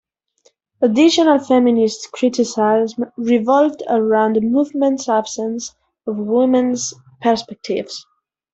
Additional 0.81 1.37
feminist 1.37 2.11
criticism 2.11 3.11
revolved 3.17 3.83
around 3.87 4.35
the 4.35 4.41
movement's 4.41 5.07
absence 5.07 5.75
of 6.07 6.17
women's 6.17 6.91
perspectives. 7.21 8.07